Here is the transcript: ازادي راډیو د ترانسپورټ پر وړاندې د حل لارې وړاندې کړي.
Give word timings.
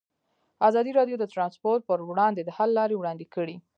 ازادي 0.67 0.91
راډیو 0.99 1.15
د 1.19 1.25
ترانسپورټ 1.33 1.81
پر 1.89 1.99
وړاندې 2.09 2.41
د 2.43 2.49
حل 2.57 2.69
لارې 2.79 2.95
وړاندې 2.97 3.25
کړي. 3.35 3.55